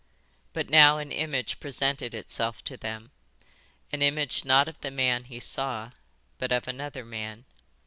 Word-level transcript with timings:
But 0.51 0.67
now 0.71 0.97
an 0.97 1.11
image 1.11 1.59
presented 1.59 2.15
itself 2.15 2.63
to 2.63 2.75
them, 2.75 3.11
an 3.93 4.01
image 4.01 4.43
not 4.43 4.67
of 4.67 4.81
the 4.81 4.89
man 4.89 5.25
he 5.25 5.39
saw, 5.39 5.91
but 6.39 6.51
of 6.51 6.67
another 6.67 7.05
man. 7.05 7.45